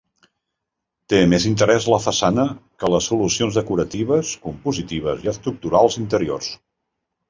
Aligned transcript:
Té 1.13 1.19
més 1.33 1.45
interès 1.49 1.85
la 1.95 1.99
façana 2.07 2.47
que 2.85 2.91
les 2.95 3.11
solucions 3.13 3.61
decoratives, 3.63 4.35
compositives 4.49 5.27
i 5.29 5.35
estructurals 5.37 6.05
interiors. 6.07 6.55